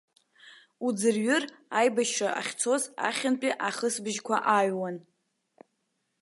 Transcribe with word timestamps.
Уӡырҩыр, 0.85 1.43
аибашьра 1.79 2.29
ахьцоз 2.39 2.83
ахьынтәи 3.07 3.51
ахысыбжьқәа 3.67 4.35
ааҩуан. 4.53 4.95